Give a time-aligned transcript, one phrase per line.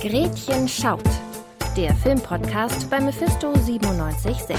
[0.00, 1.04] Gretchen schaut.
[1.76, 4.56] Der Filmpodcast bei Mephisto 976.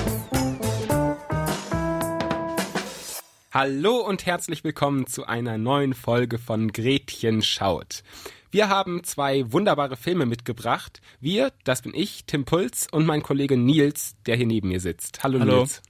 [3.51, 8.03] Hallo und herzlich willkommen zu einer neuen Folge von Gretchen schaut.
[8.51, 11.01] Wir haben zwei wunderbare Filme mitgebracht.
[11.19, 15.23] Wir, das bin ich, Tim Puls und mein Kollege Nils, der hier neben mir sitzt.
[15.23, 15.57] Hallo, Hallo.
[15.61, 15.81] Nils.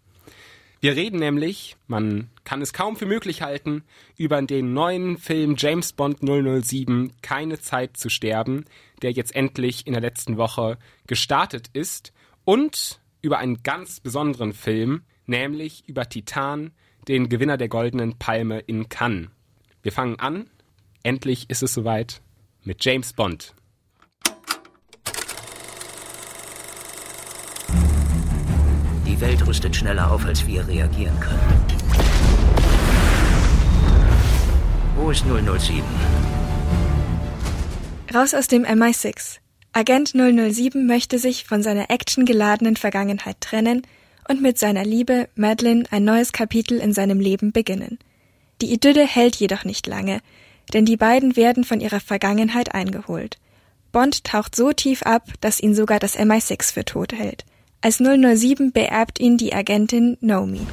[0.84, 3.84] Wir reden nämlich, man kann es kaum für möglich halten,
[4.18, 8.66] über den neuen Film James Bond 007 Keine Zeit zu sterben,
[9.04, 12.14] der jetzt endlich in der letzten Woche gestartet ist
[12.46, 16.72] und über einen ganz besonderen Film, nämlich über Titan,
[17.08, 19.30] den Gewinner der Goldenen Palme in Cannes.
[19.84, 20.50] Wir fangen an,
[21.04, 22.24] endlich ist es soweit,
[22.64, 23.54] mit James Bond.
[29.22, 31.64] Die Welt rüstet schneller auf, als wir reagieren können.
[34.96, 35.84] Wo ist 007?
[38.16, 39.38] Raus aus dem MI6.
[39.74, 43.84] Agent 007 möchte sich von seiner actiongeladenen Vergangenheit trennen
[44.28, 48.00] und mit seiner Liebe Madeline ein neues Kapitel in seinem Leben beginnen.
[48.60, 50.22] Die Idylle hält jedoch nicht lange,
[50.74, 53.38] denn die beiden werden von ihrer Vergangenheit eingeholt.
[53.92, 57.46] Bond taucht so tief ab, dass ihn sogar das MI6 für tot hält.
[57.84, 60.68] Als 007 beerbt ihn die Agentin Nomi.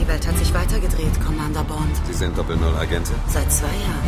[0.00, 1.94] Die Welt hat sich weitergedreht, Commander Bond.
[2.08, 3.14] Sie sind Doppel-Null-Agentin?
[3.28, 4.02] Seit zwei Jahren.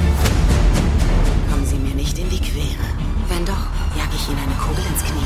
[1.49, 2.89] Kommen Sie mir nicht in die Quere.
[3.29, 5.21] Wenn doch, jag ich Ihnen eine Kugel ins Knie.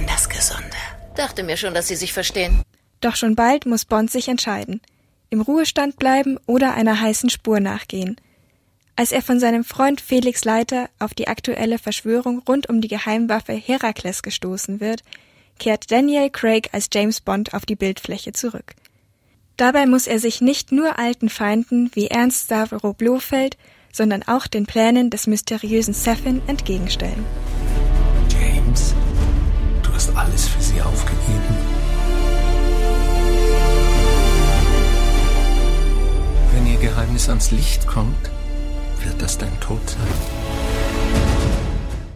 [0.00, 0.64] In das Gesunde.
[1.16, 2.62] Dachte mir schon, dass sie sich verstehen.
[3.02, 4.80] Doch schon bald muss Bond sich entscheiden.
[5.28, 8.16] Im Ruhestand bleiben oder einer heißen Spur nachgehen.
[8.98, 13.52] Als er von seinem Freund Felix Leiter auf die aktuelle Verschwörung rund um die Geheimwaffe
[13.52, 15.02] Herakles gestoßen wird,
[15.58, 18.74] kehrt Daniel Craig als James Bond auf die Bildfläche zurück.
[19.58, 23.58] Dabei muss er sich nicht nur alten Feinden wie Ernst Stavro Blofeld,
[23.92, 27.24] sondern auch den Plänen des mysteriösen Seffin entgegenstellen.
[28.30, 28.94] James,
[29.82, 31.56] du hast alles für sie aufgegeben.
[36.52, 38.30] Wenn ihr Geheimnis ans Licht kommt,
[39.06, 40.08] wird das dein Tod sein.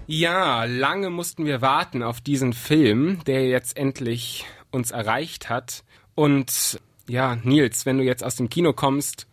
[0.06, 5.84] Ja, lange mussten wir warten auf diesen Film, der jetzt endlich uns erreicht hat.
[6.17, 9.28] Und ja, Nils, wenn du jetzt aus dem Kino kommst,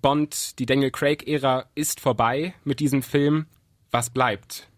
[0.00, 3.46] Bond, die Daniel Craig-Ära ist vorbei mit diesem Film.
[3.90, 4.68] Was bleibt?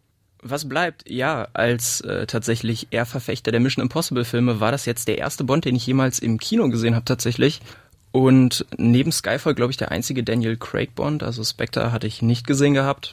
[0.42, 1.08] Was bleibt?
[1.08, 5.44] Ja, als äh, tatsächlich eher Verfechter der Mission Impossible Filme war das jetzt der erste
[5.44, 7.60] Bond, den ich jemals im Kino gesehen habe tatsächlich.
[8.16, 12.46] Und neben Skyfall, glaube ich, der einzige Daniel Craig Bond, also Spectre hatte ich nicht
[12.46, 13.12] gesehen gehabt.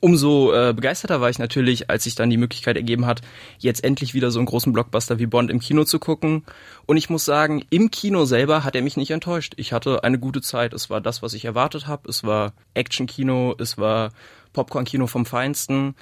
[0.00, 3.20] Umso äh, begeisterter war ich natürlich, als sich dann die Möglichkeit ergeben hat,
[3.58, 6.44] jetzt endlich wieder so einen großen Blockbuster wie Bond im Kino zu gucken.
[6.86, 9.52] Und ich muss sagen, im Kino selber hat er mich nicht enttäuscht.
[9.58, 10.72] Ich hatte eine gute Zeit.
[10.72, 12.08] Es war das, was ich erwartet habe.
[12.08, 14.12] Es war Action-Kino, es war
[14.54, 15.94] Popcorn-Kino vom Feinsten.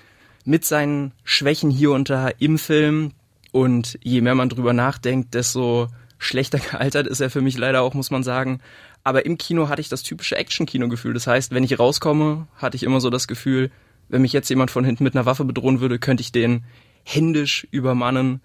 [0.44, 3.10] Mit seinen Schwächen hier und da im Film.
[3.50, 5.88] Und je mehr man drüber nachdenkt, desto
[6.20, 8.60] schlechter gealtert ist er für mich leider auch, muss man sagen.
[9.02, 11.14] Aber im Kino hatte ich das typische Action-Kino-Gefühl.
[11.14, 13.72] Das heißt, wenn ich rauskomme, hatte ich immer so das Gefühl,
[14.08, 16.64] wenn mich jetzt jemand von hinten mit einer Waffe bedrohen würde, könnte ich den
[17.02, 18.40] händisch übermannen.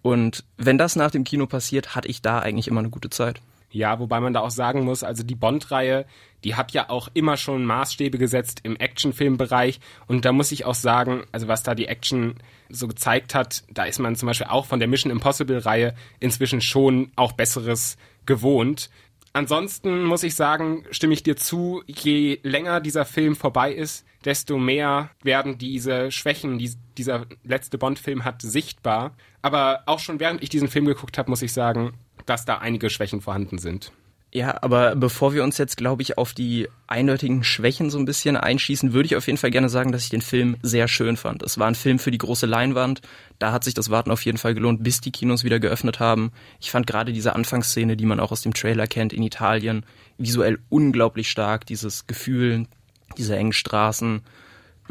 [0.00, 3.40] Und wenn das nach dem Kino passiert, hatte ich da eigentlich immer eine gute Zeit.
[3.72, 6.04] Ja, wobei man da auch sagen muss, also die Bond-Reihe,
[6.44, 9.80] die hat ja auch immer schon Maßstäbe gesetzt im Actionfilmbereich.
[10.06, 12.34] Und da muss ich auch sagen, also was da die Action
[12.68, 17.12] so gezeigt hat, da ist man zum Beispiel auch von der Mission Impossible-Reihe inzwischen schon
[17.16, 17.96] auch Besseres
[18.26, 18.90] gewohnt.
[19.34, 24.58] Ansonsten muss ich sagen, stimme ich dir zu, je länger dieser Film vorbei ist, desto
[24.58, 29.16] mehr werden diese Schwächen, die dieser letzte Bond-Film hat, sichtbar.
[29.40, 31.94] Aber auch schon während ich diesen Film geguckt habe, muss ich sagen,
[32.26, 33.92] dass da einige Schwächen vorhanden sind.
[34.34, 38.38] Ja, aber bevor wir uns jetzt, glaube ich, auf die eindeutigen Schwächen so ein bisschen
[38.38, 41.42] einschießen, würde ich auf jeden Fall gerne sagen, dass ich den Film sehr schön fand.
[41.42, 43.02] Es war ein Film für die große Leinwand.
[43.38, 46.32] Da hat sich das Warten auf jeden Fall gelohnt, bis die Kinos wieder geöffnet haben.
[46.60, 49.84] Ich fand gerade diese Anfangsszene, die man auch aus dem Trailer kennt in Italien,
[50.16, 51.66] visuell unglaublich stark.
[51.66, 52.66] Dieses Gefühl,
[53.18, 54.22] diese engen Straßen,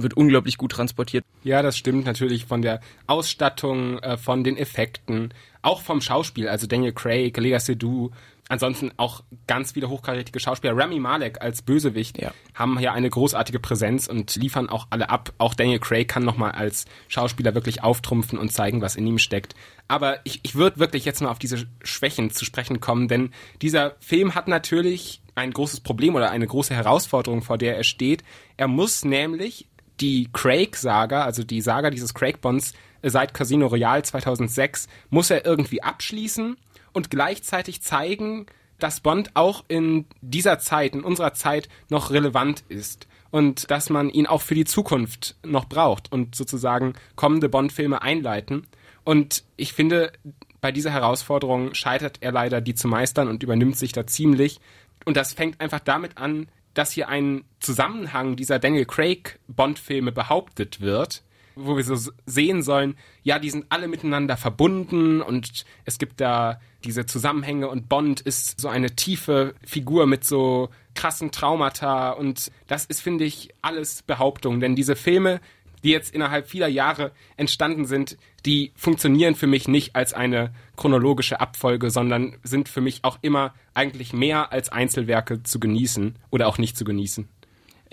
[0.04, 1.24] wird unglaublich gut transportiert.
[1.44, 6.48] Ja, das stimmt natürlich von der Ausstattung, äh, von den Effekten, auch vom Schauspiel.
[6.48, 8.12] Also Daniel Craig, Lea Seydoux,
[8.50, 10.76] ansonsten auch ganz viele hochkarätige Schauspieler.
[10.76, 12.34] Rami Malek als Bösewicht Ja.
[12.54, 15.32] haben hier eine großartige Präsenz und liefern auch alle ab.
[15.38, 19.56] Auch Daniel Craig kann nochmal als Schauspieler wirklich auftrumpfen und zeigen, was in ihm steckt.
[19.88, 23.32] Aber ich, ich würde wirklich jetzt mal auf diese Schwächen zu sprechen kommen, denn
[23.62, 28.24] dieser Film hat natürlich ein großes Problem oder eine große Herausforderung, vor der er steht.
[28.58, 29.68] Er muss nämlich
[30.02, 35.84] die Craig-Saga, also die Saga dieses Craig-Bonds äh, seit Casino Royale 2006, muss er irgendwie
[35.84, 36.58] abschließen
[36.94, 38.48] und gleichzeitig zeigen,
[38.80, 44.10] dass Bond auch in dieser Zeit, in unserer Zeit noch relevant ist und dass man
[44.10, 48.68] ihn auch für die Zukunft noch braucht und sozusagen kommende Bond-Filme einleiten.
[49.04, 50.12] Und ich finde,
[50.60, 54.60] bei dieser Herausforderung scheitert er leider, die zu meistern und übernimmt sich da ziemlich.
[55.06, 60.82] Und das fängt einfach damit an, dass hier ein Zusammenhang dieser Daniel Craig Bond-Filme behauptet
[60.82, 61.24] wird,
[61.56, 66.60] wo wir so sehen sollen, ja, die sind alle miteinander verbunden und es gibt da
[66.84, 72.86] diese Zusammenhänge und Bond ist so eine tiefe Figur mit so krassen Traumata und das
[72.86, 75.42] ist, finde ich, alles Behauptung, denn diese Filme,
[75.84, 81.40] die jetzt innerhalb vieler Jahre entstanden sind, die funktionieren für mich nicht als eine chronologische
[81.40, 86.58] Abfolge, sondern sind für mich auch immer eigentlich mehr als Einzelwerke zu genießen oder auch
[86.58, 87.28] nicht zu genießen.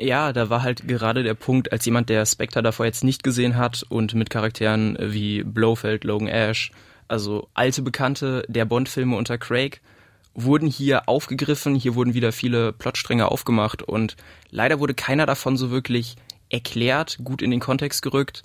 [0.01, 3.57] Ja, da war halt gerade der Punkt, als jemand, der Spectre davor jetzt nicht gesehen
[3.57, 6.71] hat und mit Charakteren wie Blofeld, Logan Ash,
[7.09, 9.81] also alte Bekannte der Bond-Filme unter Craig,
[10.35, 14.17] wurden hier aufgegriffen, hier wurden wieder viele Plotstränge aufgemacht und
[14.51, 16.15] leider wurde keiner davon so wirklich
[16.51, 18.43] erklärt, gut in den Kontext gerückt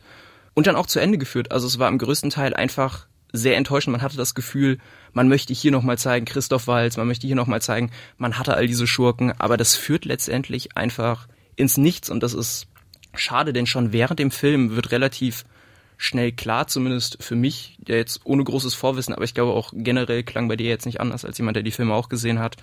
[0.54, 1.52] und dann auch zu Ende geführt.
[1.52, 3.92] Also es war im größten Teil einfach sehr enttäuschend.
[3.92, 4.78] Man hatte das Gefühl,
[5.12, 8.68] man möchte hier nochmal zeigen, Christoph Walz, man möchte hier nochmal zeigen, man hatte all
[8.68, 12.68] diese Schurken, aber das führt letztendlich einfach ins Nichts und das ist
[13.16, 15.46] schade, denn schon während dem Film wird relativ
[15.98, 20.24] schnell klar, zumindest für mich, der jetzt ohne großes Vorwissen, aber ich glaube auch generell
[20.24, 22.58] klang bei dir jetzt nicht anders als jemand, der die Filme auch gesehen hat,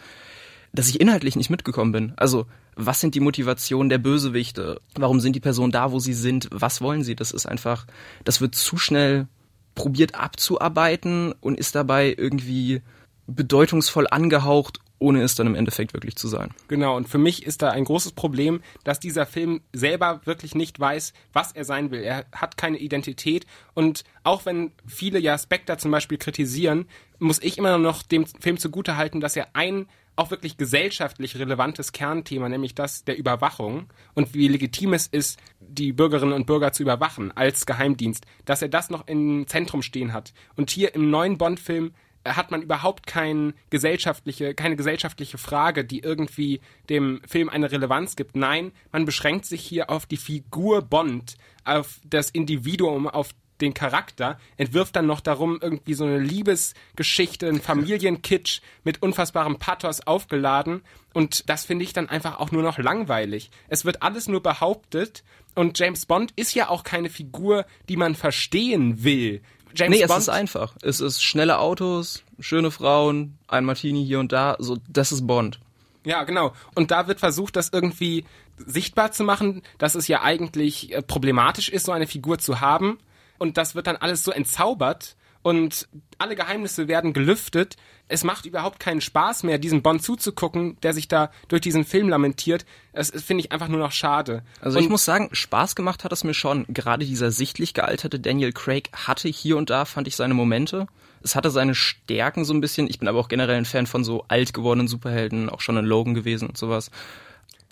[0.72, 2.12] dass ich inhaltlich nicht mitgekommen bin.
[2.16, 2.46] Also,
[2.76, 4.80] was sind die Motivationen der Bösewichte?
[4.94, 6.48] Warum sind die Personen da, wo sie sind?
[6.52, 7.16] Was wollen sie?
[7.16, 7.86] Das ist einfach,
[8.24, 9.26] das wird zu schnell
[9.74, 12.82] probiert abzuarbeiten und ist dabei irgendwie
[13.26, 16.50] bedeutungsvoll angehaucht, ohne es dann im Endeffekt wirklich zu sein.
[16.68, 20.78] Genau, und für mich ist da ein großes Problem, dass dieser Film selber wirklich nicht
[20.78, 22.02] weiß, was er sein will.
[22.02, 26.86] Er hat keine Identität und auch wenn viele ja Spectre zum Beispiel kritisieren,
[27.18, 32.48] muss ich immer noch dem Film zugutehalten, dass er ein auch wirklich gesellschaftlich relevantes Kernthema,
[32.48, 37.32] nämlich das der Überwachung und wie legitim es ist, die Bürgerinnen und Bürger zu überwachen
[37.36, 40.32] als Geheimdienst, dass er das noch im Zentrum stehen hat.
[40.56, 41.92] Und hier im neuen Bond-Film
[42.26, 48.36] hat man überhaupt kein gesellschaftliche, keine gesellschaftliche Frage, die irgendwie dem Film eine Relevanz gibt.
[48.36, 53.30] Nein, man beschränkt sich hier auf die Figur Bond, auf das Individuum, auf
[53.60, 60.06] den Charakter, entwirft dann noch darum irgendwie so eine Liebesgeschichte, ein Familienkitsch mit unfassbarem Pathos
[60.06, 60.82] aufgeladen.
[61.12, 63.50] Und das finde ich dann einfach auch nur noch langweilig.
[63.68, 65.22] Es wird alles nur behauptet
[65.54, 69.42] und James Bond ist ja auch keine Figur, die man verstehen will.
[69.74, 70.76] James nee, Bond, es ist einfach.
[70.82, 74.56] Es ist schnelle Autos, schöne Frauen, ein Martini hier und da.
[74.58, 75.60] So, das ist Bond.
[76.04, 76.54] Ja, genau.
[76.74, 78.24] Und da wird versucht, das irgendwie
[78.56, 82.98] sichtbar zu machen, dass es ja eigentlich äh, problematisch ist, so eine Figur zu haben
[83.40, 85.88] und das wird dann alles so entzaubert und
[86.18, 87.76] alle Geheimnisse werden gelüftet.
[88.08, 92.10] Es macht überhaupt keinen Spaß mehr, diesem Bond zuzugucken, der sich da durch diesen Film
[92.10, 92.66] lamentiert.
[92.92, 94.42] Das finde ich einfach nur noch schade.
[94.60, 96.66] Also und ich muss sagen, Spaß gemacht hat es mir schon.
[96.68, 100.86] Gerade dieser sichtlich gealterte Daniel Craig hatte hier und da, fand ich, seine Momente.
[101.22, 102.88] Es hatte seine Stärken so ein bisschen.
[102.88, 105.86] Ich bin aber auch generell ein Fan von so alt gewordenen Superhelden, auch schon in
[105.86, 106.90] Logan gewesen und sowas.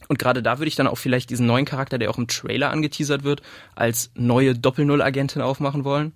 [0.07, 2.71] Und gerade da würde ich dann auch vielleicht diesen neuen Charakter, der auch im Trailer
[2.71, 3.43] angeteasert wird,
[3.75, 6.13] als neue Doppel-Null-Agentin aufmachen wollen.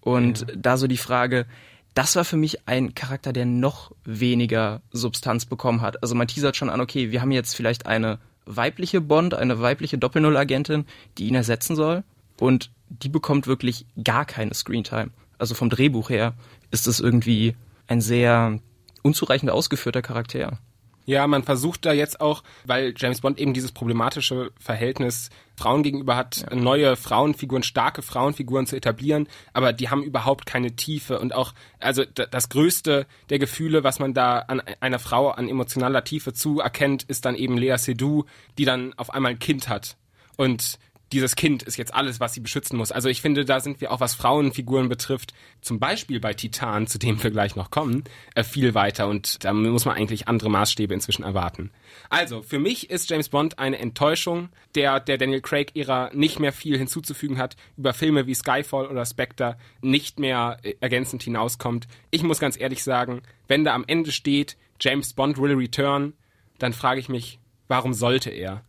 [0.00, 0.46] Und ja.
[0.56, 1.46] da so die Frage,
[1.94, 6.02] das war für mich ein Charakter, der noch weniger Substanz bekommen hat.
[6.02, 9.98] Also man teasert schon an, okay, wir haben jetzt vielleicht eine weibliche Bond, eine weibliche
[9.98, 10.86] Doppel-Null-Agentin,
[11.18, 12.04] die ihn ersetzen soll.
[12.38, 15.10] Und die bekommt wirklich gar keine Screentime.
[15.38, 16.34] Also vom Drehbuch her
[16.70, 17.56] ist es irgendwie
[17.86, 18.58] ein sehr
[19.02, 20.58] unzureichend ausgeführter Charakter.
[21.06, 26.16] Ja, man versucht da jetzt auch, weil James Bond eben dieses problematische Verhältnis Frauen gegenüber
[26.16, 26.56] hat, ja.
[26.56, 32.04] neue Frauenfiguren, starke Frauenfiguren zu etablieren, aber die haben überhaupt keine Tiefe und auch, also
[32.04, 37.24] das größte der Gefühle, was man da an einer Frau an emotionaler Tiefe zuerkennt, ist
[37.24, 38.24] dann eben Lea Seydoux,
[38.58, 39.96] die dann auf einmal ein Kind hat.
[40.36, 40.78] Und
[41.14, 42.92] dieses Kind ist jetzt alles, was sie beschützen muss.
[42.92, 46.98] Also ich finde, da sind wir auch, was Frauenfiguren betrifft, zum Beispiel bei Titan, zu
[46.98, 48.04] dem wir gleich noch kommen,
[48.34, 51.70] äh, viel weiter und da muss man eigentlich andere Maßstäbe inzwischen erwarten.
[52.10, 56.76] Also, für mich ist James Bond eine Enttäuschung, der der Daniel Craig-Ära nicht mehr viel
[56.76, 61.86] hinzuzufügen hat, über Filme wie Skyfall oder Spectre nicht mehr äh, ergänzend hinauskommt.
[62.10, 66.14] Ich muss ganz ehrlich sagen, wenn da am Ende steht, James Bond will return,
[66.58, 68.64] dann frage ich mich, warum sollte er?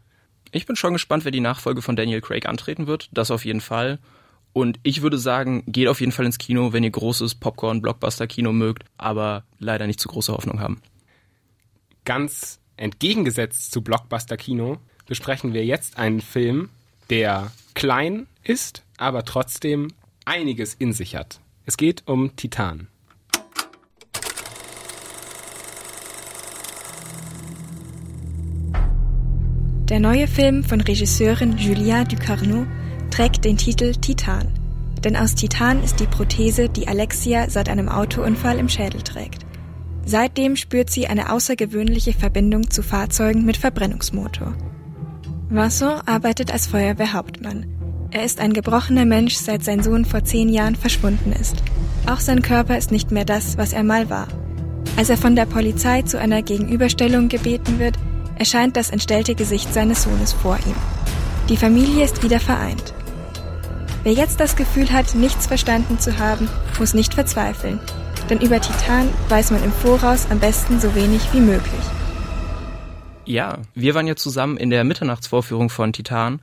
[0.56, 3.10] Ich bin schon gespannt, wer die Nachfolge von Daniel Craig antreten wird.
[3.12, 4.00] Das auf jeden Fall.
[4.54, 8.86] Und ich würde sagen, geht auf jeden Fall ins Kino, wenn ihr großes Popcorn-Blockbuster-Kino mögt,
[8.98, 10.82] aber leider nicht zu große Hoffnung haben.
[12.06, 16.70] Ganz entgegengesetzt zu Blockbuster-Kino besprechen wir jetzt einen Film,
[17.10, 19.90] der klein ist, aber trotzdem
[20.24, 21.42] einiges in sich hat.
[21.66, 22.88] Es geht um Titan.
[29.96, 32.66] Der neue Film von Regisseurin Julia Ducarneau
[33.12, 34.50] trägt den Titel Titan.
[35.02, 39.46] Denn aus Titan ist die Prothese, die Alexia seit einem Autounfall im Schädel trägt.
[40.06, 44.54] Seitdem spürt sie eine außergewöhnliche Verbindung zu Fahrzeugen mit Verbrennungsmotor.
[45.48, 47.66] Vincent arbeitet als Feuerwehrhauptmann.
[48.12, 51.56] Er ist ein gebrochener Mensch, seit sein Sohn vor zehn Jahren verschwunden ist.
[52.06, 54.28] Auch sein Körper ist nicht mehr das, was er mal war.
[54.98, 57.98] Als er von der Polizei zu einer Gegenüberstellung gebeten wird,
[58.36, 60.76] erscheint das entstellte Gesicht seines Sohnes vor ihm.
[61.50, 62.94] Die Familie ist wieder vereint.
[64.04, 67.80] Wer jetzt das Gefühl hat, nichts verstanden zu haben, muss nicht verzweifeln,
[68.30, 71.82] denn über Titan weiß man im Voraus am besten so wenig wie möglich.
[73.26, 76.40] Ja, wir waren ja zusammen in der Mitternachtsvorführung von Titan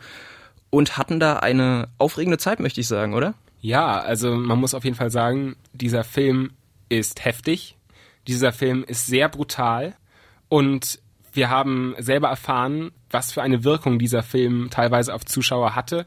[0.70, 3.34] und hatten da eine aufregende Zeit, möchte ich sagen, oder?
[3.60, 6.50] Ja, also man muss auf jeden Fall sagen, dieser Film
[6.88, 7.76] ist heftig,
[8.26, 9.94] dieser Film ist sehr brutal
[10.48, 10.98] und
[11.32, 16.06] wir haben selber erfahren, was für eine Wirkung dieser Film teilweise auf Zuschauer hatte.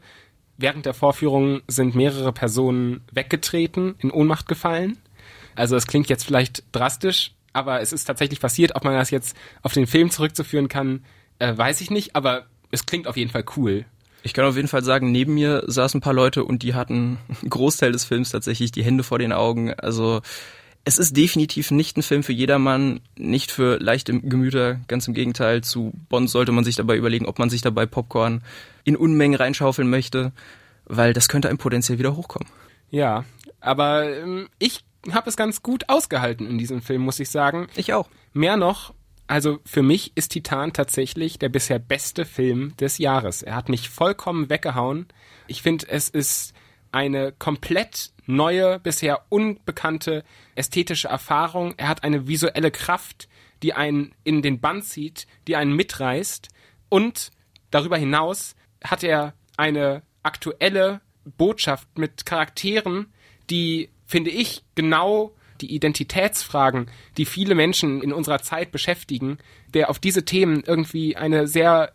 [0.56, 4.98] Während der Vorführung sind mehrere Personen weggetreten, in Ohnmacht gefallen.
[5.54, 8.74] Also es klingt jetzt vielleicht drastisch, aber es ist tatsächlich passiert.
[8.74, 11.04] Ob man das jetzt auf den Film zurückzuführen kann,
[11.38, 13.84] äh, weiß ich nicht, aber es klingt auf jeden Fall cool.
[14.22, 17.18] Ich kann auf jeden Fall sagen, neben mir saßen ein paar Leute und die hatten
[17.28, 19.72] einen Großteil des Films tatsächlich die Hände vor den Augen.
[19.74, 20.20] Also
[20.86, 24.78] es ist definitiv nicht ein Film für jedermann, nicht für leichte Gemüter.
[24.86, 28.40] Ganz im Gegenteil, zu Bond sollte man sich dabei überlegen, ob man sich dabei Popcorn
[28.84, 30.30] in Unmengen reinschaufeln möchte,
[30.84, 32.48] weil das könnte einem potenziell wieder hochkommen.
[32.88, 33.24] Ja,
[33.60, 37.66] aber ähm, ich habe es ganz gut ausgehalten in diesem Film, muss ich sagen.
[37.74, 38.08] Ich auch.
[38.32, 38.94] Mehr noch,
[39.26, 43.42] also für mich ist Titan tatsächlich der bisher beste Film des Jahres.
[43.42, 45.06] Er hat mich vollkommen weggehauen.
[45.48, 46.54] Ich finde, es ist
[46.96, 50.24] eine komplett neue, bisher unbekannte
[50.54, 51.74] ästhetische Erfahrung.
[51.76, 53.28] Er hat eine visuelle Kraft,
[53.62, 56.48] die einen in den Bann zieht, die einen mitreißt.
[56.88, 57.32] Und
[57.70, 61.02] darüber hinaus hat er eine aktuelle
[61.36, 63.12] Botschaft mit Charakteren,
[63.50, 69.36] die, finde ich, genau die Identitätsfragen, die viele Menschen in unserer Zeit beschäftigen,
[69.74, 71.92] der auf diese Themen irgendwie eine sehr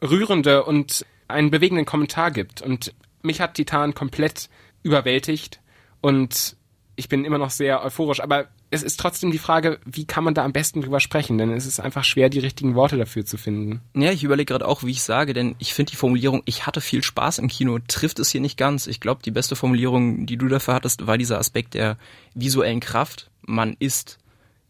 [0.00, 2.62] rührende und einen bewegenden Kommentar gibt.
[2.62, 4.48] Und mich hat Titan komplett
[4.82, 5.60] überwältigt
[6.00, 6.56] und
[6.96, 10.34] ich bin immer noch sehr euphorisch, aber es ist trotzdem die Frage, wie kann man
[10.34, 11.38] da am besten drüber sprechen?
[11.38, 13.80] Denn es ist einfach schwer, die richtigen Worte dafür zu finden.
[13.94, 16.80] Ja, ich überlege gerade auch, wie ich sage, denn ich finde die Formulierung, ich hatte
[16.80, 18.86] viel Spaß im Kino, trifft es hier nicht ganz.
[18.86, 21.96] Ich glaube, die beste Formulierung, die du dafür hattest, war dieser Aspekt der
[22.34, 23.30] visuellen Kraft.
[23.42, 24.18] Man ist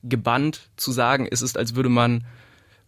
[0.03, 2.25] gebannt zu sagen, es ist, als würde man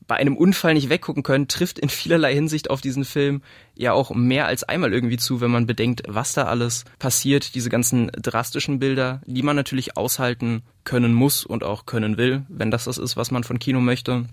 [0.06, 3.42] bei einem Unfall nicht weggucken können, trifft in vielerlei Hinsicht auf diesen Film
[3.74, 7.70] ja auch mehr als einmal irgendwie zu, wenn man bedenkt, was da alles passiert, diese
[7.70, 12.84] ganzen drastischen Bilder, die man natürlich aushalten können muss und auch können will, wenn das
[12.84, 14.26] das ist, was man von Kino möchte.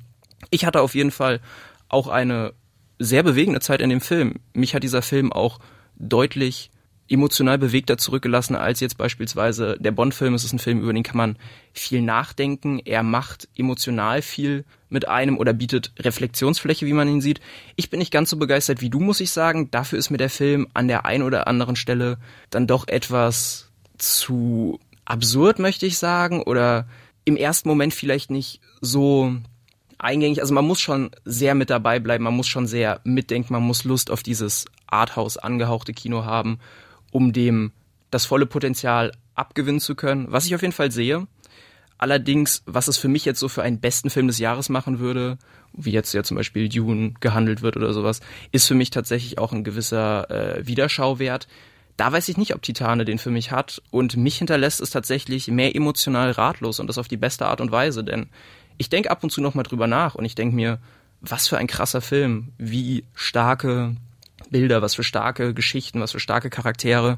[0.49, 1.39] Ich hatte auf jeden Fall
[1.89, 2.53] auch eine
[2.99, 4.35] sehr bewegende Zeit in dem Film.
[4.53, 5.59] Mich hat dieser Film auch
[5.95, 6.71] deutlich
[7.09, 10.33] emotional bewegter zurückgelassen als jetzt beispielsweise der Bond-Film.
[10.33, 11.37] Es ist ein Film, über den kann man
[11.73, 12.79] viel nachdenken.
[12.79, 17.41] Er macht emotional viel mit einem oder bietet Reflexionsfläche, wie man ihn sieht.
[17.75, 19.69] Ich bin nicht ganz so begeistert wie du, muss ich sagen.
[19.71, 22.17] Dafür ist mir der Film an der einen oder anderen Stelle
[22.49, 26.87] dann doch etwas zu absurd, möchte ich sagen, oder
[27.25, 29.33] im ersten Moment vielleicht nicht so
[29.97, 30.41] eingängig.
[30.41, 33.83] Also man muss schon sehr mit dabei bleiben, man muss schon sehr mitdenken, man muss
[33.83, 36.59] Lust auf dieses Arthouse angehauchte Kino haben
[37.13, 37.71] um dem
[38.11, 41.27] das volle Potenzial abgewinnen zu können, was ich auf jeden Fall sehe.
[41.97, 45.37] Allerdings, was es für mich jetzt so für einen besten Film des Jahres machen würde,
[45.71, 48.19] wie jetzt ja zum Beispiel Dune gehandelt wird oder sowas,
[48.51, 51.47] ist für mich tatsächlich auch ein gewisser äh, Wiederschauwert.
[51.95, 55.47] Da weiß ich nicht, ob Titane den für mich hat und mich hinterlässt es tatsächlich
[55.47, 58.27] mehr emotional ratlos und das auf die beste Art und Weise, denn
[58.77, 60.79] ich denke ab und zu nochmal drüber nach und ich denke mir,
[61.21, 63.95] was für ein krasser Film, wie starke
[64.53, 67.17] Bilder, was für starke Geschichten, was für starke Charaktere.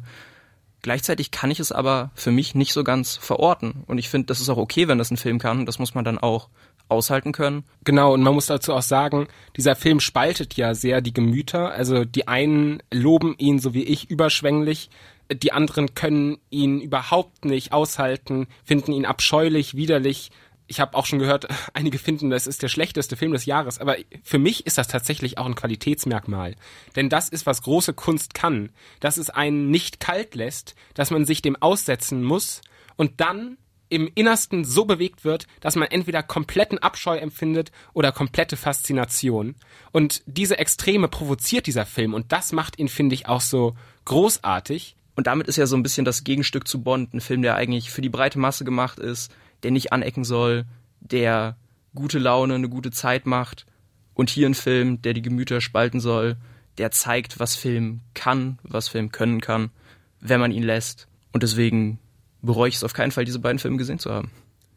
[0.82, 3.84] Gleichzeitig kann ich es aber für mich nicht so ganz verorten.
[3.86, 5.68] Und ich finde, das ist auch okay, wenn das ein Film kann.
[5.68, 6.50] Das muss man dann auch
[6.90, 7.64] aushalten können.
[7.84, 9.28] Genau, und man muss dazu auch sagen,
[9.58, 11.72] dieser Film spaltet ja sehr die Gemüter.
[11.72, 14.90] Also die einen loben ihn, so wie ich, überschwänglich.
[15.32, 20.30] Die anderen können ihn überhaupt nicht aushalten, finden ihn abscheulich, widerlich
[20.68, 23.98] ich habe auch schon gehört, einige finden, das ist der schlechteste Film des Jahres, aber
[24.24, 26.56] für mich ist das tatsächlich auch ein Qualitätsmerkmal.
[26.96, 28.70] Denn das ist, was große Kunst kann,
[29.00, 32.62] dass es einen nicht kalt lässt, dass man sich dem aussetzen muss
[32.96, 33.58] und dann
[33.90, 39.56] im Innersten so bewegt wird, dass man entweder kompletten Abscheu empfindet oder komplette Faszination.
[39.92, 44.96] Und diese Extreme provoziert dieser Film und das macht ihn, finde ich, auch so großartig.
[45.16, 47.90] Und damit ist ja so ein bisschen das Gegenstück zu Bond, ein Film, der eigentlich
[47.90, 49.32] für die breite Masse gemacht ist,
[49.66, 50.66] der nicht anecken soll,
[51.00, 51.58] der
[51.96, 53.66] gute Laune, eine gute Zeit macht
[54.14, 56.38] Und hier ein Film, der die Gemüter spalten soll,
[56.78, 59.72] der zeigt, was Film kann, was Film können kann,
[60.20, 61.08] wenn man ihn lässt.
[61.34, 62.00] Und deswegen
[62.44, 64.30] bereue ich es auf keinen Fall, diese beiden Filme gesehen zu haben.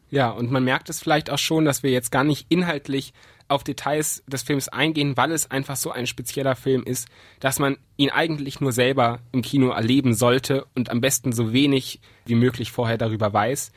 [0.09, 3.13] Ja, und man merkt es vielleicht auch schon, dass wir jetzt gar nicht inhaltlich
[3.47, 7.07] auf Details des Films eingehen, weil es einfach so ein spezieller Film ist,
[7.39, 12.01] dass man ihn eigentlich nur selber im Kino erleben sollte und am besten so wenig
[12.25, 13.71] wie möglich vorher darüber weiß.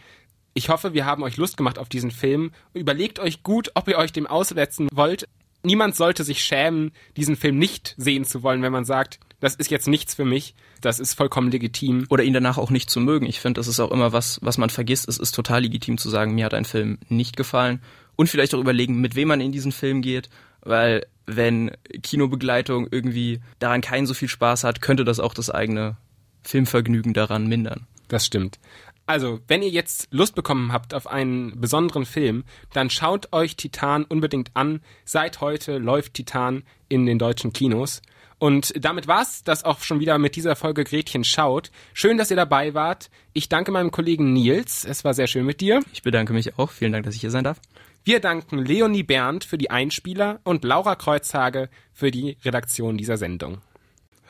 [0.55, 2.53] Ich hoffe, wir haben euch Lust gemacht auf diesen Film.
[2.75, 5.29] Überlegt euch gut, ob ihr euch dem aussetzen wollt.
[5.63, 9.71] Niemand sollte sich schämen, diesen Film nicht sehen zu wollen, wenn man sagt, das ist
[9.71, 10.55] jetzt nichts für mich.
[10.81, 12.07] Das ist vollkommen legitim.
[12.11, 13.27] Oder ihn danach auch nicht zu mögen.
[13.27, 15.09] Ich finde, das ist auch immer was, was man vergisst.
[15.09, 17.81] Es ist total legitim zu sagen, mir hat ein Film nicht gefallen.
[18.17, 20.29] Und vielleicht auch überlegen, mit wem man in diesen Film geht.
[20.61, 21.71] Weil wenn
[22.03, 25.97] Kinobegleitung irgendwie daran keinen so viel Spaß hat, könnte das auch das eigene
[26.43, 27.87] Filmvergnügen daran mindern.
[28.09, 28.59] Das stimmt.
[29.07, 34.05] Also, wenn ihr jetzt Lust bekommen habt auf einen besonderen Film, dann schaut euch Titan
[34.05, 34.81] unbedingt an.
[35.05, 38.01] Seit heute läuft Titan in den deutschen Kinos.
[38.39, 41.71] Und damit war's das auch schon wieder mit dieser Folge Gretchen schaut.
[41.95, 43.09] Schön, dass ihr dabei wart.
[43.33, 44.85] Ich danke meinem Kollegen Nils.
[44.85, 45.81] Es war sehr schön mit dir.
[45.93, 46.71] Ich bedanke mich auch.
[46.71, 47.61] Vielen Dank, dass ich hier sein darf.
[48.03, 53.59] Wir danken Leonie Berndt für die Einspieler und Laura Kreuzhage für die Redaktion dieser Sendung.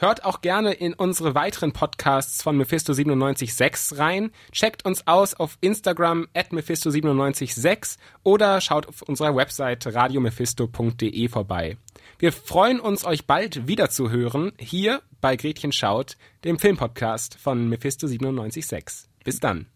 [0.02, 4.32] Hört auch gerne in unsere weiteren Podcasts von Mephisto 976 rein.
[4.50, 11.76] Checkt uns aus auf Instagram at Mephisto 976 oder schaut auf unserer Website radiomephisto.de vorbei.
[12.18, 17.68] Wir freuen uns, euch bald wieder zu hören, hier bei Gretchen Schaut, dem Filmpodcast von
[17.68, 19.08] Mephisto 976.
[19.22, 19.66] Bis dann.